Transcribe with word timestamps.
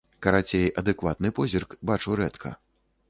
Карацей, 0.25 0.65
адэкватны 0.81 1.33
позірк 1.41 1.77
бачу 1.91 2.19
рэдка. 2.23 2.49